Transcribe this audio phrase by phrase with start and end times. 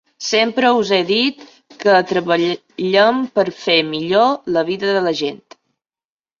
[0.27, 1.43] Sempre us he dit
[1.83, 5.41] que treballem per fer millor la vida de la gent.